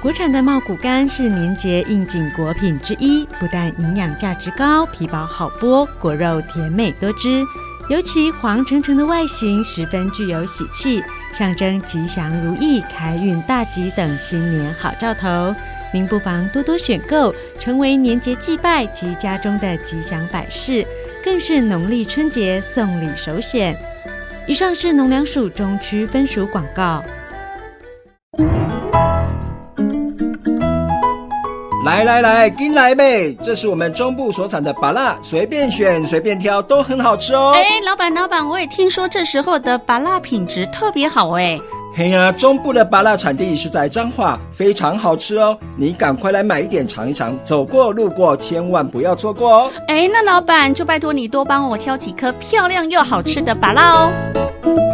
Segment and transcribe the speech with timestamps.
[0.00, 7.44] 国产的茂谷柑是年节应景果品之一，不但营养价值高，皮薄好剥，果肉甜美多汁，
[7.90, 15.54] 尤其黄澄澄的外形十分具有喜气，象征吉祥如意、开运大吉等新年好兆头。
[15.92, 20.82] 您不妨多多选购，成为年节祭拜及家中的吉祥摆饰，
[21.22, 23.76] 更是农历春节送礼首选。
[24.46, 27.04] 以上是农粮署中区分署广告。
[31.90, 33.34] 来来来，跟来呗！
[33.42, 37.52] 这是我们中部所产的芭辣，随便选随便挑，都很好吃哦。
[37.56, 41.58] 哎，老板老板，我也听说这时候的芭辣品质特别好哎。
[41.92, 45.58] 嘿呀，中部的芭辣产地是在彰化，非常好吃哦。
[45.76, 49.72] 你赶快来买一点尝一尝，走过路过千万不要错过哦。
[49.88, 54.89] 哎，那老板就拜托你多帮我挑几颗漂亮又好吃的芭辣哦。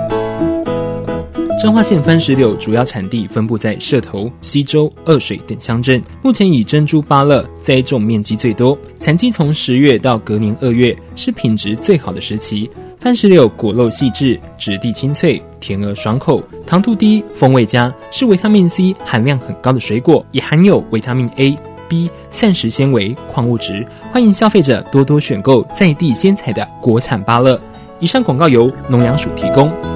[1.63, 12.71] 彰化县番石榴主要产地分布在社头、溪州、二水等乡镇，目前以珍珠芭乐栽种面积最多，产季从十月到隔年二月是品质最好的时期。
[13.01, 21.57] 番石榴果肉细致，质地清脆，甜而爽口，糖度低，风味佳，是维他命 C 含量很高的水果，也含有维他命 A、
[21.89, 23.87] B、膳食纤维、矿物质。
[24.13, 27.59] 欢迎消费者多多选购在地鲜采的国产芭乐。
[27.99, 29.96] 以上广告由农粮署提供。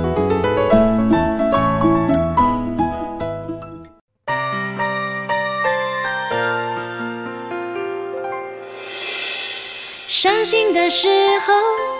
[10.10, 11.06] 伤心的时
[11.46, 11.52] 候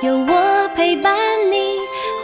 [0.03, 1.17] 有我陪伴
[1.49, 1.77] 你，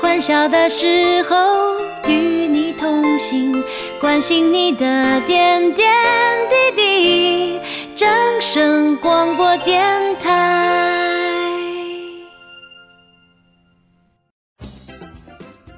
[0.03, 2.13] 欢笑的时候与
[2.49, 3.55] 你同行，
[4.01, 5.95] 关心你的点点
[6.51, 7.61] 滴滴。
[7.95, 8.09] 正
[8.41, 11.49] 声广播电台。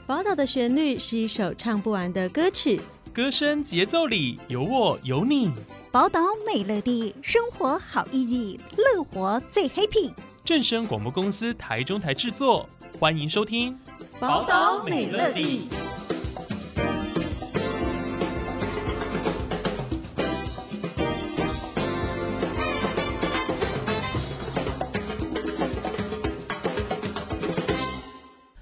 [0.06, 2.80] 宝岛的旋律是一首唱不完的歌曲，
[3.12, 5.52] 歌声节奏里有我有你。
[5.90, 10.12] 宝岛美乐蒂，生活好 easy，乐活最 happy。
[10.44, 12.68] 正声广播公司台中台制作，
[13.00, 13.72] 欢迎收听
[14.20, 15.70] 《宝岛美乐蒂》。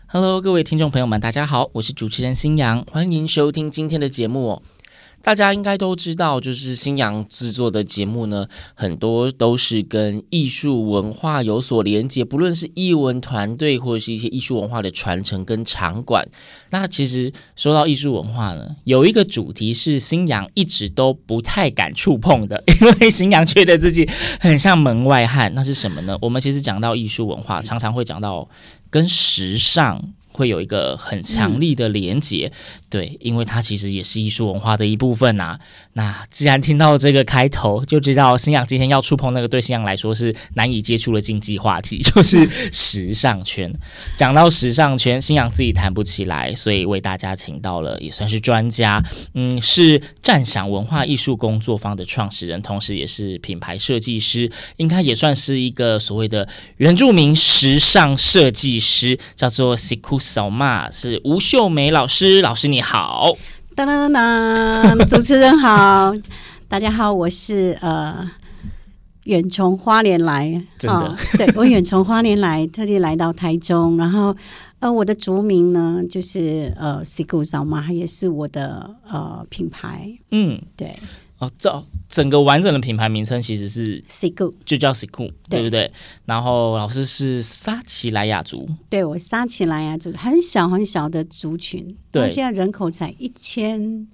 [0.07, 4.63] Hello，各位听众朋友们，大家好，我是主持人新阳，欢迎收听今天的节目哦。
[5.27, 16.25] 大家应该都知道，就是星洋制作的节目呢，很多都是跟艺术文化有所连接，不论是艺文团队或者是一些艺术文化的传承跟场馆。
[16.71, 25.53] 那其实说到艺术文化呢，有一个主题是星洋一直都不太敢触碰的，因为星洋觉得自己很像门外汉。
[25.57, 26.17] 那是什么呢？
[26.23, 28.49] 我们其实讲到艺术文化，常常会讲到
[28.89, 30.01] 跟时尚。
[30.37, 32.53] 会有一个很强力的连结，嗯、
[32.91, 35.61] 对，因为它其实也是艺术文化的一部分呐、啊。
[35.95, 43.73] 那既然听到这个开头，就知道新阳今天要触碰那个对新阳来说是难以接触的禁忌话题， 就是时尚圈。
[44.15, 60.26] 讲到时尚圈，新阳自己谈不起来，所以为大家请到了也算是专家，嗯，是赞赏文化艺术工作坊的创始人，同时也是品牌设计师，应该也算是一个所谓的原住民时尚设计师，叫做 Sikus。
[60.27, 63.33] 扫码是吴秀梅老师，老师你好，
[63.77, 66.13] 当当当当， 主持人好，
[66.67, 68.29] 大家好，我是呃
[69.25, 74.37] 远从花莲来，真的，哦、对我远从花莲来，特地来到台中，然后
[74.81, 80.99] 呃我的族名呢就是呃 Siku 扫码，也是我的呃品牌，嗯，对。
[81.39, 85.93] 哦，这整个完整的品牌名称其实是 Siku，就叫 Siku，对不对？
[86.25, 94.09] 然后老师是沙奇莱雅族，对，我沙奇莱雅族，很小很小的族群，对，现在人口才一千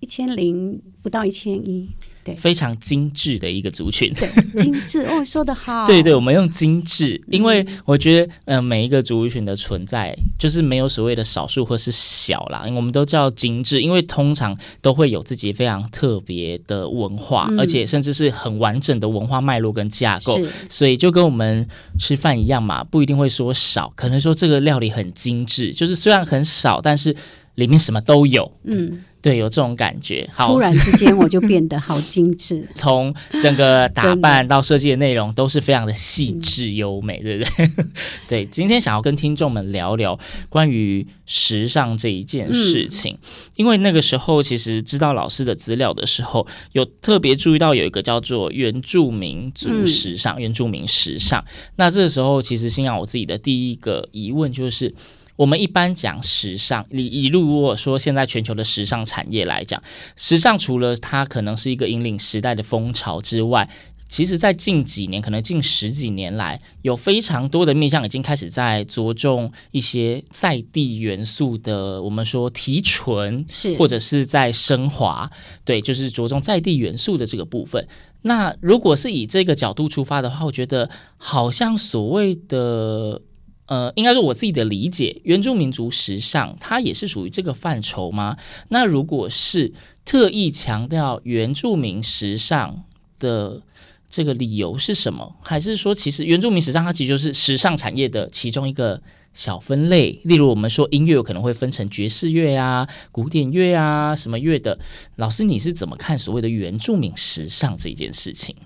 [0.00, 1.88] 一千零不到一千一。
[2.22, 20.38] 对，非常精致的一个族群，对，精致哦，说的好， 对对，我们用精致，因为我觉得，嗯、呃，每一个族群的存在，就是没有所谓的少数或是小啦，我们都叫精致，因为通常都会有自己非常特别的文化，嗯、而且甚至是很完整的文化脉络跟架构，
[20.68, 21.66] 所以就跟我们
[21.98, 27.16] 吃饭一样嘛，不一定会说少，可能说这个料理很精致，就是虽然很少，但是
[27.54, 29.04] 里面什么都有，嗯。
[29.22, 30.28] 对，有这种感觉。
[30.32, 37.70] 好，突然之间我就变得好精致， 从整个打扮到设计的内容都是非常的细致优美，对不对？
[38.28, 40.18] 对，今天想要跟听众们聊聊
[40.48, 51.44] 关于时尚这一件事情，嗯、因为那个时候其实知道老师的资料的时候，有特别注意到有一个叫做原住民族时尚、嗯、原住民时尚。
[51.76, 54.94] 那这个时候，其实星洋我自己的第一个疑问就是。
[55.40, 59.82] 我们一般讲时尚，你一路如果说现在全球的时尚产业来讲，
[60.14, 63.66] 时尚除了它可能是一个引领时代的风潮之外，
[64.06, 75.30] 其实，在近几年，可能近十几年来，有非常多的面向已经开始在着重一些在地元素的，我们说提纯，是或者是在升华，
[75.64, 77.88] 对，就是着重在地元素的这个部分。
[78.22, 83.22] 那如果是以这个角度出发的话，我觉得好像所谓的，
[83.70, 88.36] 呃，应该说我自己的理解，原住民族时尚，它也是属于这个范畴吗？
[88.70, 89.72] 那如果是
[90.04, 92.82] 特意强调原住民时尚
[93.20, 93.62] 的，
[94.08, 95.36] 这个理由是什么？
[95.40, 99.00] 还是说，其实原住民时尚它其实就是时尚产业的其中一个
[99.32, 100.18] 小分类？
[100.24, 104.80] 例如，我们说音乐有可能会分成爵士乐啊、古典乐啊、什么乐的。
[105.14, 108.56] 老师，你是怎么看所谓的原住民时尚这件事情？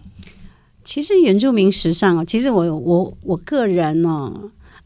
[0.82, 4.32] 其实原住民时尚啊，其实我我我个人呢，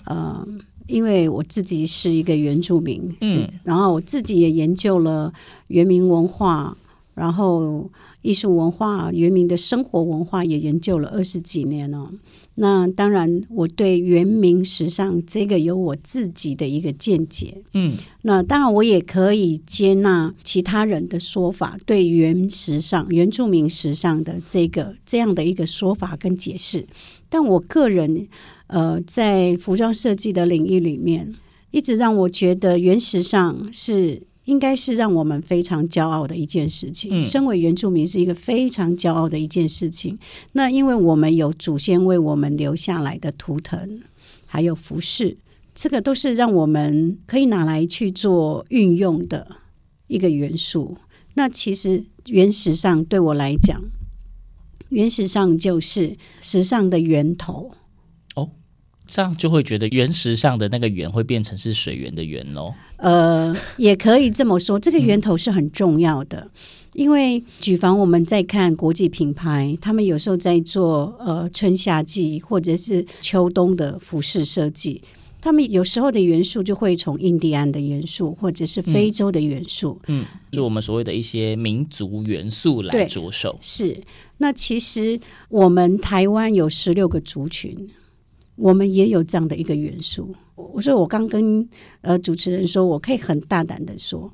[0.08, 0.46] 呃，
[0.86, 5.32] 因为我自己是一个原住民，嗯，然后我自己也研究了
[5.68, 6.76] 原民文化，
[7.14, 7.90] 然后。
[8.20, 12.10] 艺术文化、原民的生活文化也研究了二十几年了。
[12.56, 17.62] 那当然，我对原民时尚这个有我自己的一个见解。
[17.74, 26.84] 嗯，那当然，我也可以接纳其他人的说法，对原时尚、原住民时尚的这个这样的一个说法跟解释。
[27.28, 28.26] 但我个人，
[28.68, 31.34] 呃，在服装设计的领域里面，
[31.72, 34.22] 一直让我觉得原时尚是。
[34.48, 37.20] 应该是让我们非常骄傲的一件事情。
[37.20, 40.18] 身为原住民是一个非常骄傲的一件事情。
[40.52, 44.00] 那因为我们有祖先为我们留下来的图腾，
[44.46, 45.36] 还有服饰，
[45.74, 49.46] 这个都是让我们可以拿来去做运用的
[50.06, 50.96] 一个元素。
[51.34, 53.78] 那其实原时尚对我来讲，
[54.88, 57.72] 原时尚就是时尚的源头。
[59.08, 62.74] 这样就会觉得原石上的那个源会变成是水源的源喽。
[62.98, 66.50] 呃，也可以这么说，这个源头是很重要的，嗯、
[66.92, 75.00] 因为举凡我们在看国际品牌，他们有时候在做呃春夏季或者是秋冬的服饰设计，
[75.40, 83.58] 他们有时候的元素就会从印第安的元素或者是非洲的元素，嗯，就我们所谓的一些民族元素来着手。
[83.62, 83.96] 是，
[84.36, 85.18] 那其实
[85.48, 87.88] 我们台湾有十六个族群。
[88.58, 90.34] 我们也有这样的一个元素。
[90.56, 91.66] 我说，我刚跟
[92.00, 94.30] 呃主持人说，我可以很大胆的说，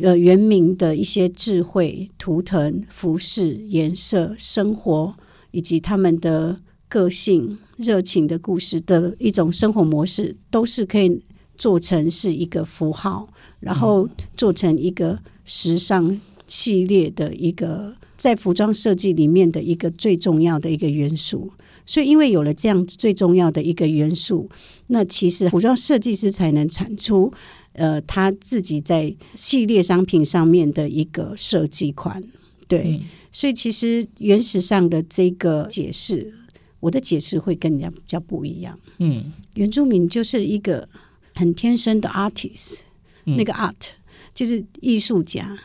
[0.00, 5.14] 呃，原民的一些智慧、图腾、服饰、颜色、生活，
[5.50, 11.20] 以及他们的个性、热情的故事的一种生活模式，都是可以
[11.58, 13.28] 做成是一个符号，
[13.58, 21.50] 然后做成一个时尚系列的一个在服装设计里面的一个最重要的一个元素。
[21.86, 24.50] 所以，因为有了这样最重要的一个元素，
[24.88, 27.32] 那其实服装设计师才能产出
[27.74, 32.20] 呃他自己在系列商品上面的一个设计款。
[32.66, 33.00] 对，嗯、
[33.30, 36.34] 所以其实原始上的这个解释，
[36.80, 38.76] 我的解释会跟人家比较不一样。
[38.98, 40.88] 嗯，原住民就是一个
[41.36, 42.78] 很天生的 artist，、
[43.26, 43.90] 嗯、那个 art
[44.34, 45.56] 就是艺术家，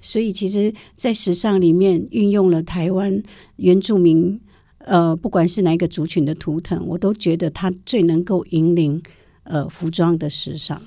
[0.00, 3.22] 所以其实，在时尚里面运用了台湾
[3.56, 4.40] 原住民。
[4.86, 9.02] 呃，不管是哪一个族群的图腾，我都觉得它最能够引领
[9.42, 10.80] 呃服装的时尚。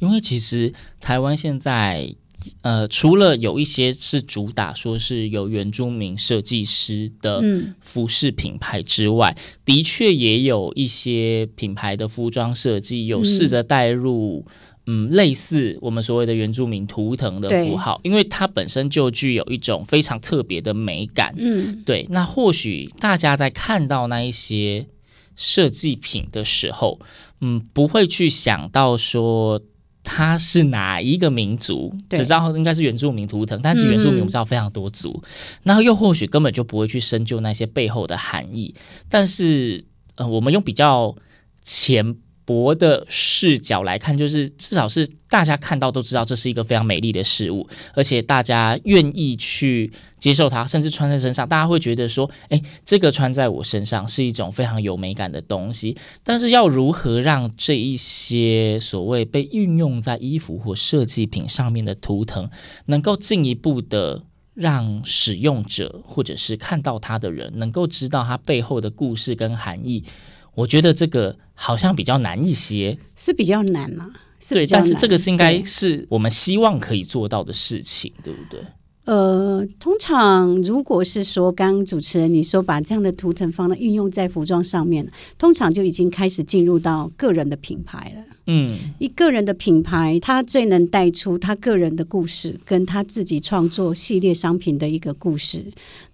[0.00, 2.14] 因为其实台湾现在
[2.62, 7.42] 呃，除了有一些是主打说是有原住民设计师的
[7.80, 14.44] 服饰品牌之外，嗯、的确也有一些品牌的服装设计有试着带入。
[14.46, 14.52] 嗯，
[14.84, 21.32] 类似我们所谓的原住民图腾的符号，因为它本身就具有一种非常特别的美感。
[21.38, 22.04] 嗯，对。
[22.10, 24.88] 那或许大家在看到那一些
[25.36, 26.98] 设计品的时候，
[27.40, 29.62] 嗯，不会去想到说
[30.02, 33.62] 它是哪一个民族，只知道应该是原住民图腾。
[33.62, 35.22] 但是原住民我们知道非常多族，
[35.62, 38.74] 然后又或许根本就不会去深究那些背后的含义。
[39.08, 39.84] 但是，
[40.16, 41.14] 呃，我们用比较
[41.62, 42.16] 浅。
[42.44, 55.96] 薄的视角来看，就是至少是大家看到都知道这是一个非常美丽的事物，而且大家愿意去接受它，甚至穿在身上，大家会觉得说，哎，这个穿在我身上是一种非常有美感的东西。
[56.22, 62.50] 但是要如何让这一些所谓被运用在衣服或设计品上面的图腾，
[62.86, 70.04] 能够进一步的让使用者或者是看到它的人，能够知道它背后的故事跟含义？
[70.54, 74.10] 我觉得这个好像比较难一些，是比较难嘛？
[74.50, 78.60] 对，但是这个是应该是我们希望可以做到的事情，对，对不对？
[79.04, 88.24] 呃，通常如果是说，刚刚主持人你说把这样的图腾放到运用在服装上面，通常就已经开始进入到个人的品牌了。
[88.46, 95.64] 嗯，一个人的品牌，他最能带出他个人的故事，跟他自己创作系列商品的一个故事。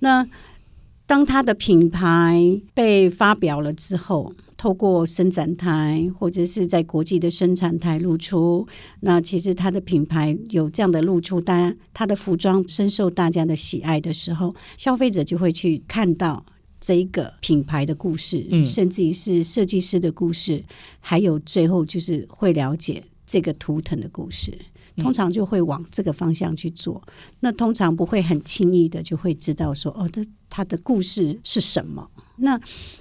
[0.00, 0.26] 那
[1.08, 8.68] 当它的品牌被发表了之后，透过伸展台或者是在国际的生产台露出，
[9.00, 16.44] 那其实它的品牌有这样的露出，大家他的服装深受大家的喜爱的时候，消费者就会去看到
[16.78, 20.62] 这一个品牌的故事，嗯、甚至于是设计师的故事，
[21.00, 24.52] 还有最后就是会了解这个图腾的故事。
[24.98, 27.02] 通常就会往这个方向去做，
[27.40, 32.10] 那通常不会很轻易的就会知道说，哦，这它的故事是什么。
[32.36, 32.60] 那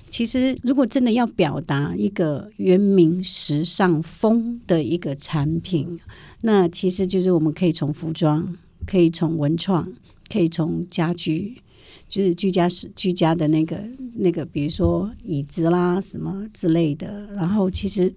[0.09, 5.99] 其实如果真的要表达一个原民时尚风的一个产品，
[6.41, 9.91] 那其实就是我们可以从服装，可以从文创，
[10.29, 11.61] 可以从家居，
[12.07, 13.79] 就是居家是居家的那个
[14.15, 18.13] 那个，比如说椅子啦什么之类的，然后其实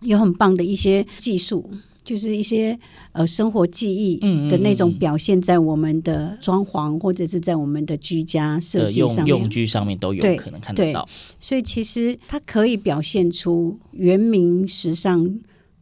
[0.00, 1.70] 有很棒的一些技术。
[2.02, 2.78] 就是一些
[3.12, 4.16] 呃生活记忆
[4.48, 11.06] 的那种表现，在我们的装潢或者是在我们的居家设计上面，用用具上面都有可能看得到。
[11.38, 15.38] 所以其实它可以表现出原民时尚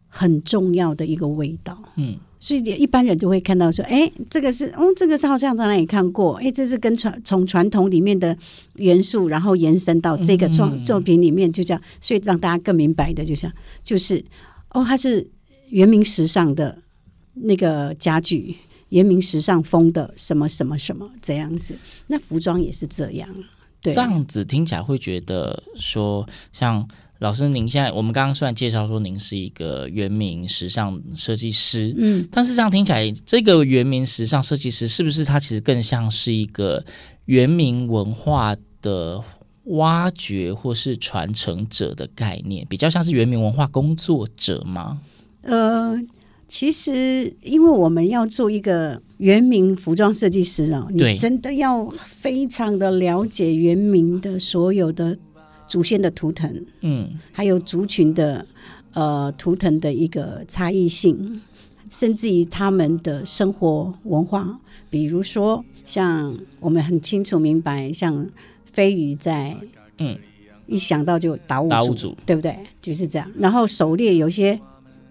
[0.08, 1.80] 很重要的一个味道。
[1.96, 8.36] 嗯，所以一般人就会看到说，哎，这个是，哦，这个是好像在哪里看过，哎，这是跟传从传统里面的
[8.74, 13.50] 元素，然后延伸到这个创作品里面，就这样，所以让大家更明白的，就像
[13.84, 14.24] 就是，
[14.70, 15.26] 哦，它是。
[15.70, 16.78] 原名时尚的
[17.34, 18.56] 那个家具，
[18.88, 23.28] 原名时尚风的什么什么什么这样子，那服装也是这样。
[23.80, 26.88] 对，这样子听起来会觉得说，像
[27.20, 36.84] 老师您现在，我们刚刚虽然介绍说您是一个原名时尚设计师，嗯，但是这样听起来，这个原名时尚设计师是不是他其实更像是一个
[37.26, 39.22] 原名文化的
[39.64, 45.00] 挖掘或是传承者的概念，比较像是原民文化工作者吗？
[45.42, 45.98] 呃，
[46.46, 55.16] 其实因为我们要做一个原民服装设计师哦，你真的要非常的了解原民的所有的
[55.66, 58.44] 祖先的图腾，嗯，还有族群的
[58.94, 61.40] 呃图腾的一个差异性，
[61.88, 64.58] 甚至于他们的生活文化，
[64.90, 68.26] 比如说像我们很清楚明白，像
[68.72, 69.56] 飞鱼在，
[69.98, 70.18] 嗯，
[70.66, 72.56] 一想到就达悟族，达悟族，对不对？
[72.82, 73.30] 就是这样。
[73.38, 74.58] 然后狩猎有些。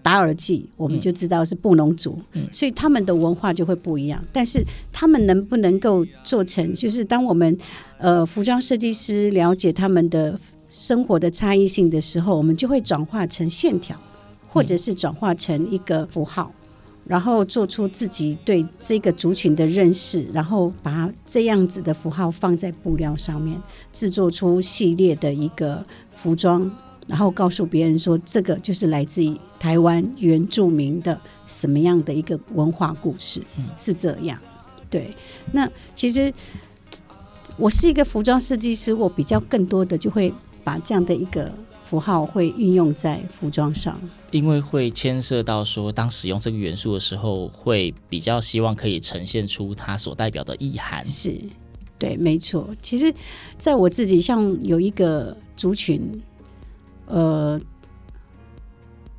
[0.08, 4.18] 达尔祭，我们就知道是布农族，嗯，所以他们的文化就会不一样。
[4.32, 7.54] 但是他们能不能够做成，就是当我们
[7.98, 14.00] 呃服装设计师了解他们的生活的差异性的时候，我们就会转化成线条，
[14.48, 16.50] 或者是转化成一个符号，
[17.06, 23.60] 然后做出自己对这个族群的认识，然后把这样子的符号放在布料上面，
[23.92, 25.84] 制作出系列的一个
[26.14, 26.70] 服装。
[27.06, 34.38] 然后告诉别人说，这个就是来自于台湾原住民的什么样的一个文化故事，嗯，是这样。
[34.88, 35.14] 对，
[35.52, 36.32] 那其实
[37.56, 44.00] 我是一个服装设计师，我比较更多的就会把这样的一个符号会运用在服装上，
[44.30, 51.04] 因为会牵涉到说，当使用这个元素的时候，会比较希望可以呈现出它所代表的意涵。
[51.04, 51.38] 是，
[51.98, 52.68] 对，没错。
[52.80, 53.12] 其实，
[53.58, 56.22] 在我自己像有一个族群。
[57.10, 57.58] 呃，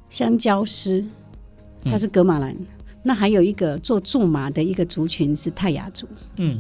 [0.10, 1.06] 香蕉丝，
[1.86, 2.52] 它是格马兰。
[2.54, 2.66] 嗯、
[3.04, 6.08] 那还有一个做苎麻的一个族群是泰雅族。
[6.38, 6.60] 嗯，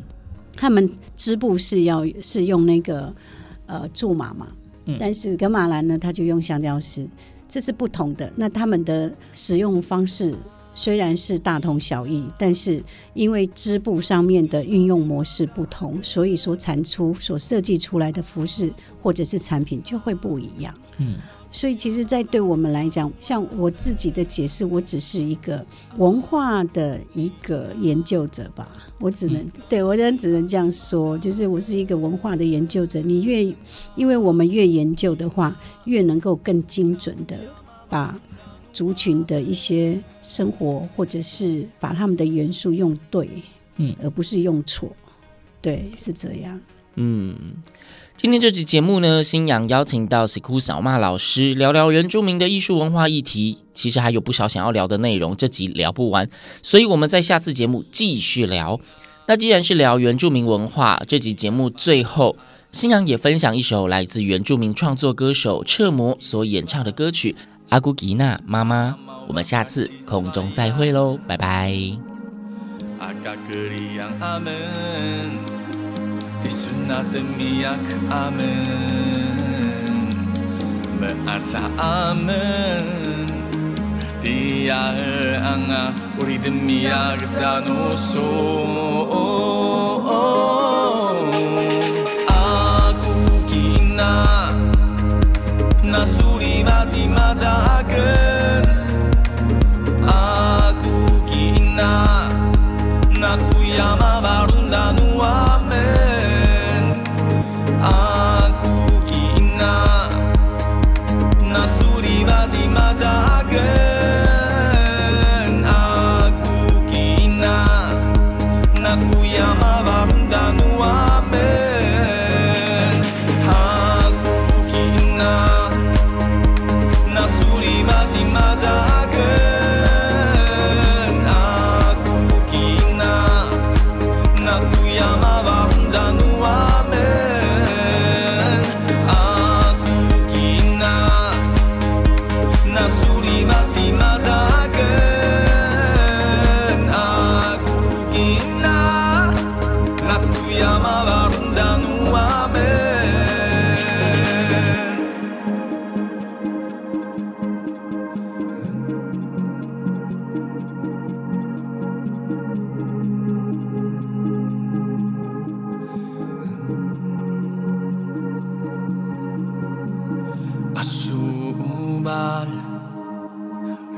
[0.56, 3.14] 他们织布是要是用那个
[3.66, 4.48] 呃苎麻嘛。
[4.86, 7.08] 嗯，但是格马兰呢，他就用香蕉丝，
[7.48, 8.32] 这是不同的。
[8.36, 10.36] 那他们的使用方式
[10.74, 12.82] 虽然是大同小异，但是
[13.14, 20.74] 因为织布上面的运用模式不同，所以说产出所设计出来的服饰或者是产品就会不一样。
[21.00, 21.18] 嗯，
[21.52, 25.66] 所以其实，在对我们来讲，像我自己的解释，我只是一个
[25.98, 28.72] 文化的一个研究者吧。
[29.00, 33.02] 我只能、嗯、对我只能这样说，就是我是一个文化的研究者。
[33.02, 33.44] 你越
[33.96, 37.36] 因为我们越研究的话，越能够更精准的
[37.90, 38.20] 把
[38.72, 43.28] 族群的一些生活，或者是把他们的元素用对，
[43.78, 44.92] 嗯，而不是用错。
[45.62, 46.62] 对，是这样。
[47.00, 47.36] 嗯。
[48.16, 53.60] 今天这集节目呢，新阳邀请到喜哭小骂老师聊聊原住民的艺术文化议题。
[53.74, 56.30] 其实还有不少想要聊的内容，这集聊不完，
[56.62, 58.78] 所以我们在下次节目继续聊。
[59.28, 62.36] 那既然是聊原住民文化，这集节目最后，
[62.74, 67.32] 新阳也分享一首来自原住民创作歌手彻摩所演唱的歌曲
[67.70, 68.98] 《阿古吉娜妈妈》。
[69.30, 71.74] 我们下次空中再会喽，拜拜。
[73.00, 75.59] 阿嘎格里扬阿门
[76.90, 78.42] 那的米亚克阿门，
[81.00, 82.30] 门阿查阿门。
[84.24, 84.98] Dia
[85.46, 85.94] anga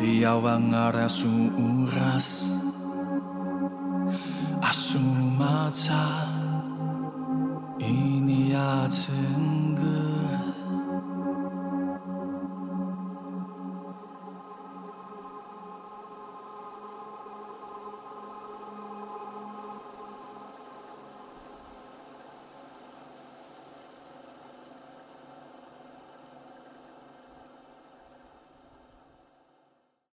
[0.02, 2.50] Jauan gara zu urraz
[4.62, 6.26] Asumatza
[7.78, 9.46] Iniatzen
[9.78, 10.11] gara